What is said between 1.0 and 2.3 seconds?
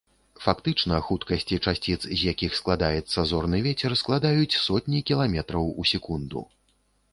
хуткасці часціц, з